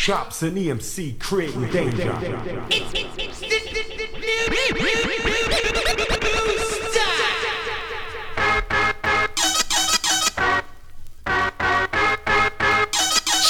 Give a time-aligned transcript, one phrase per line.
[0.00, 2.18] Chops and EMC creating danger.
[2.70, 3.40] It's, it's, it's,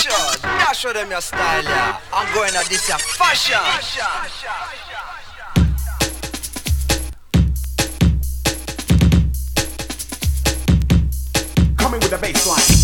[0.02, 2.00] Sure, show them your style, yeah.
[2.12, 3.56] I'm going at this, yeah, fashion.
[11.76, 12.79] Coming with the baseline.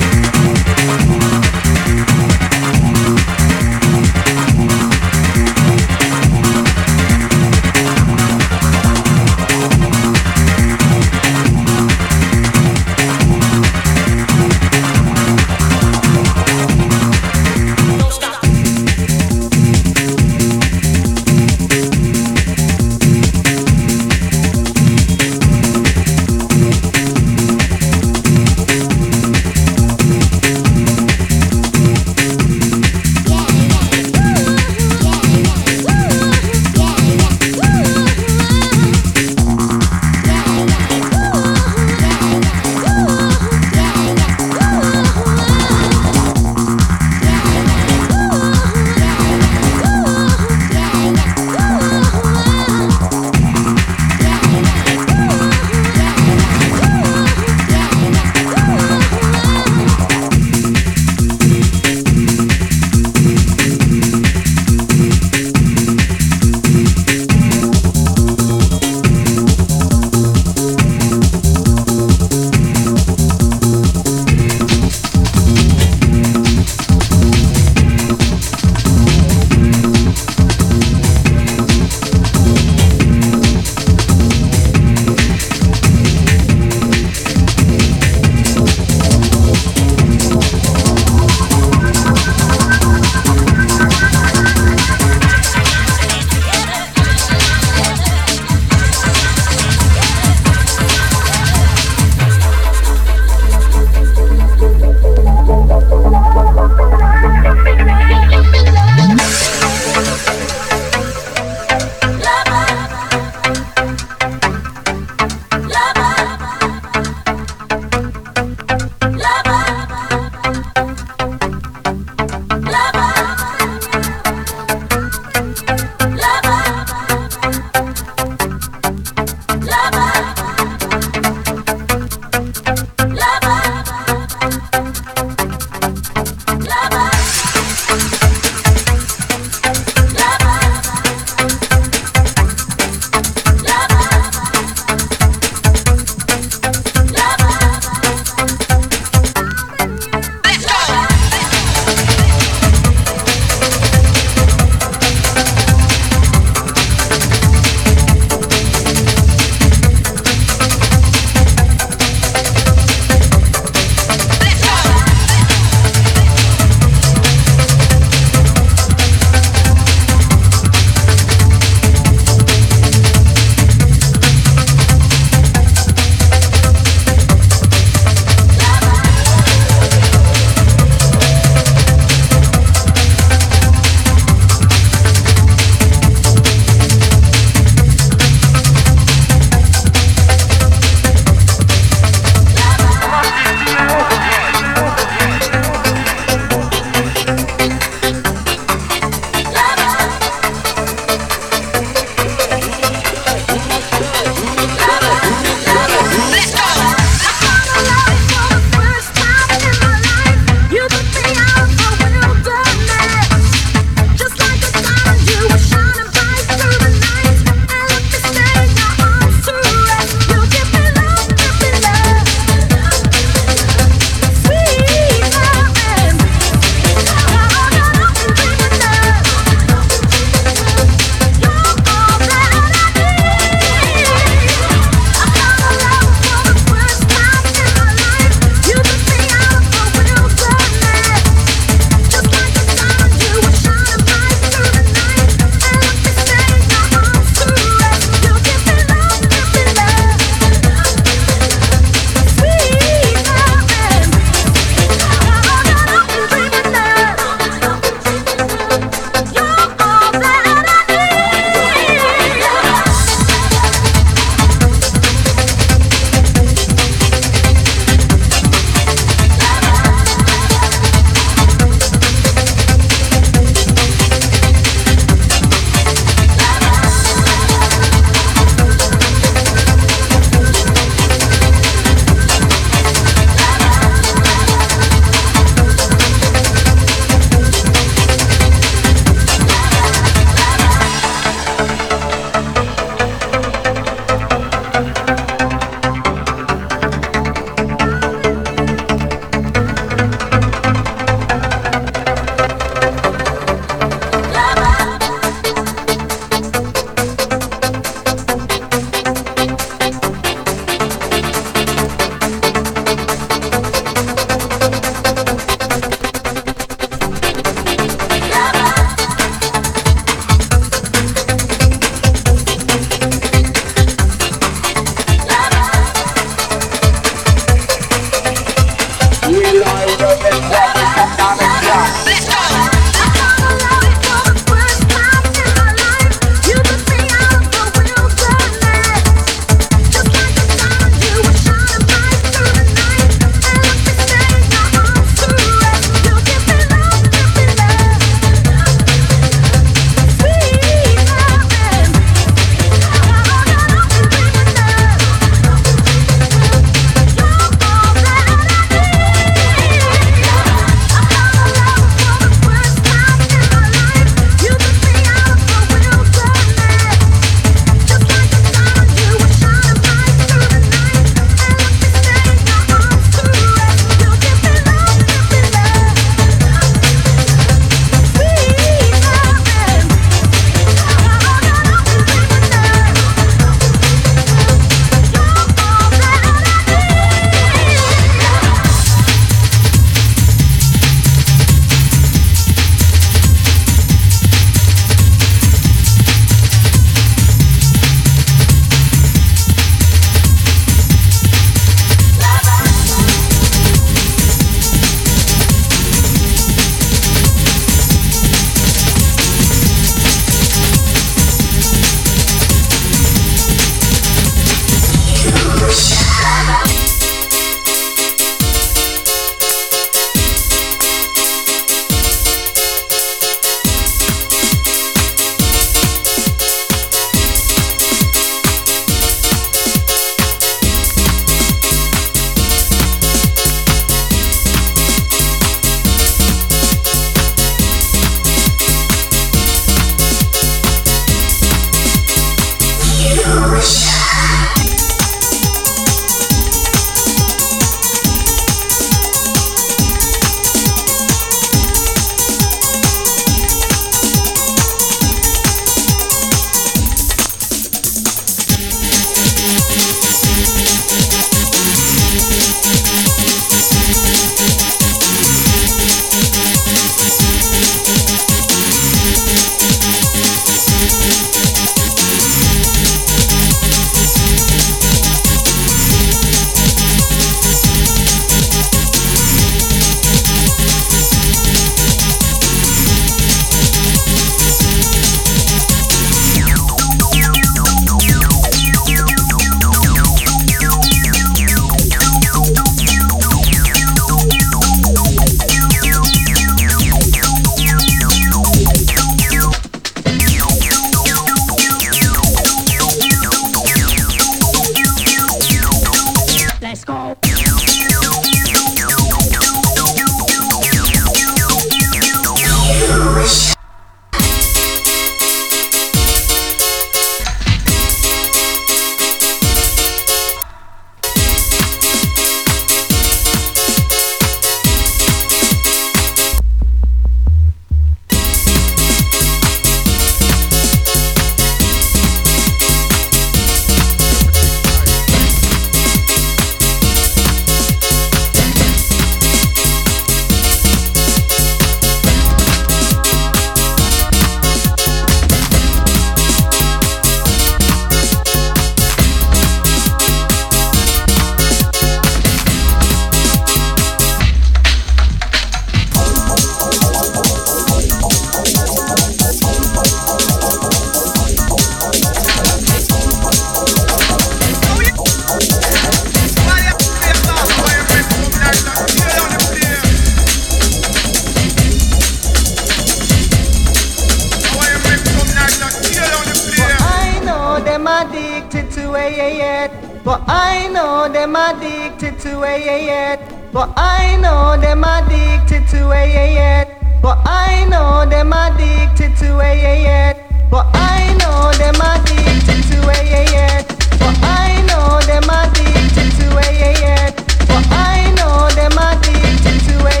[580.08, 583.20] But I know them addicted to yet.
[583.52, 586.80] But I know them addicted to yet.
[587.02, 590.16] But I know them addicted to yet.
[590.50, 593.68] But I know them addicted to yet.
[594.00, 597.14] But I know them addicted to yet.
[597.46, 600.00] But I know them addicted to a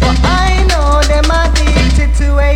[0.00, 2.51] But I know them addicted to a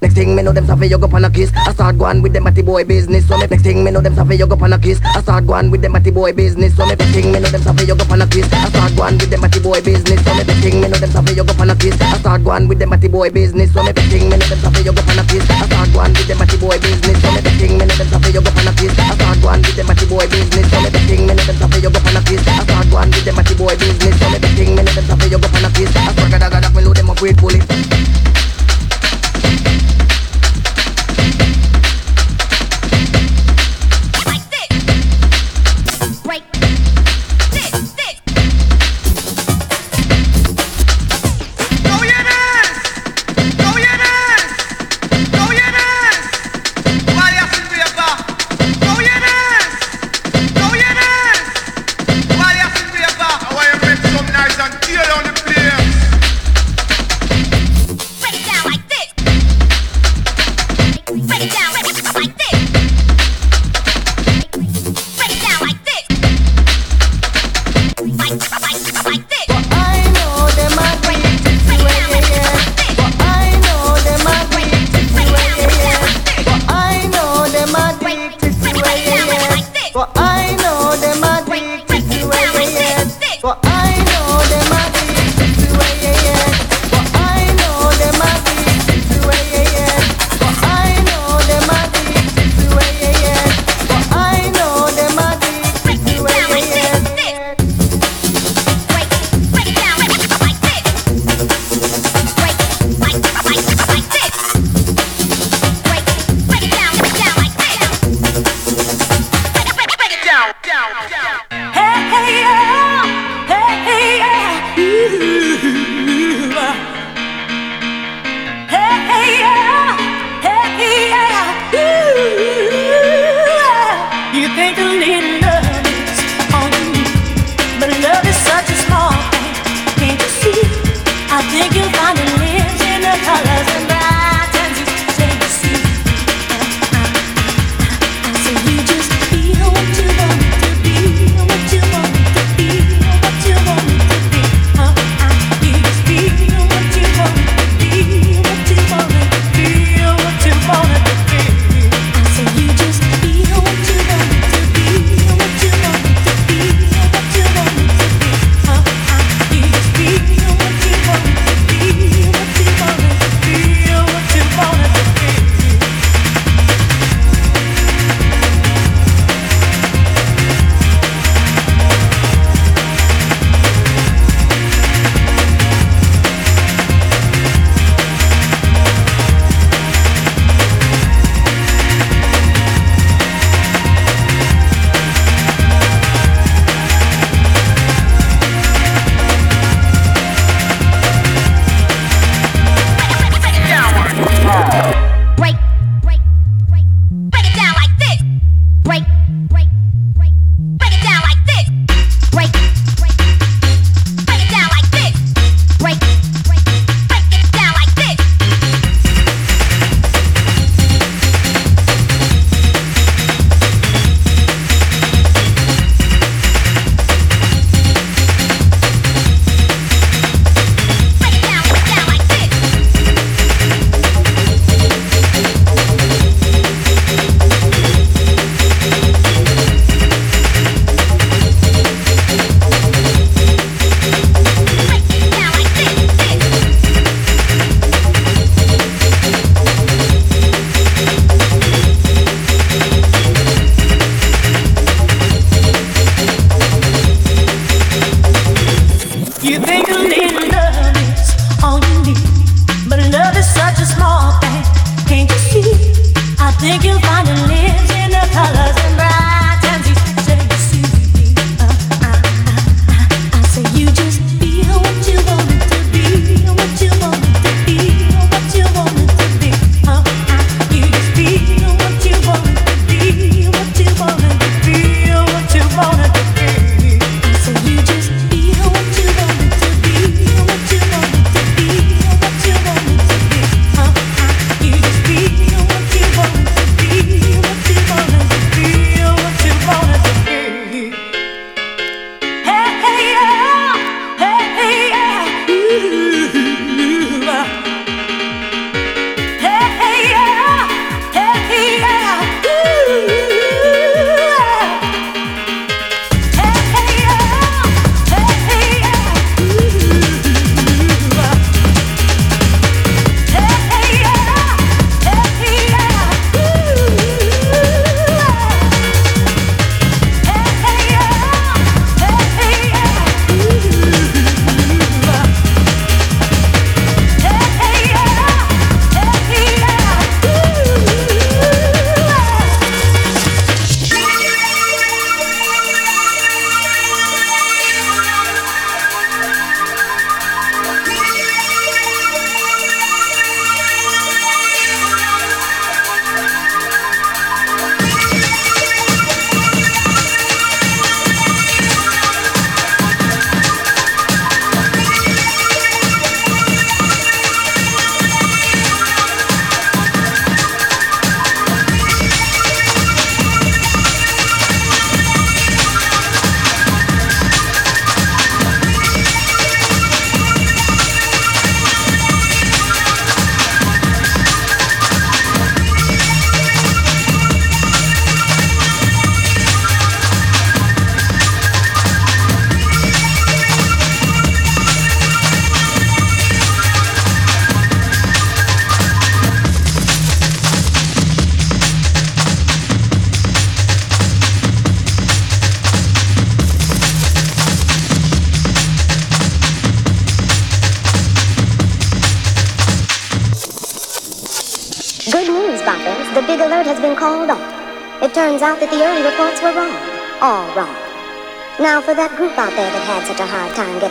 [0.00, 1.50] Next thing me know them savvy you go on a kiss.
[1.56, 3.26] I start going with them batty boy business.
[3.26, 5.00] So me next thing me know them savvy you go on a kiss.
[5.02, 6.76] I start going with them batty boy business.
[6.76, 8.46] So me next thing me know them savvy you go on a kiss.
[8.52, 10.22] I start going with them batty boy business.
[10.22, 11.98] So me next thing me know them savvy you go on a kiss.
[11.98, 13.72] I start going with them batty boy business.
[13.74, 15.50] So me next thing me know them savvy you go on a kiss.
[15.50, 17.18] I start going with them batty boy business.
[17.18, 18.94] So me next thing me know them savvy you go on a kiss.
[19.02, 20.66] I start going with them batty boy business.
[20.70, 22.46] So me next thing me know them savvy you go on a kiss.
[22.46, 24.14] I start going with them batty boy business.
[24.14, 25.90] So me next thing me know them savvy you go on a kiss.
[25.90, 27.66] I swear God, God, me load them up with bullet.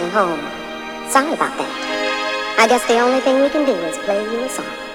[0.09, 0.39] Home,
[1.09, 2.55] sorry about that.
[2.59, 4.86] I guess the only thing we can do is play you a song.